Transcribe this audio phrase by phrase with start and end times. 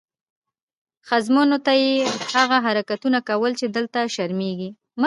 [1.07, 1.93] ښځمنو ته یې
[2.35, 4.71] هغه حرکتونه کول چې دلته شرمېږم.